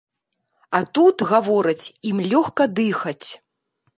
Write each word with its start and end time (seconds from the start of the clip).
А 0.77 0.79
тут, 0.97 1.15
гавораць, 1.33 1.85
ім 2.13 2.17
лёгка 2.31 2.63
дыхаць. 2.79 3.29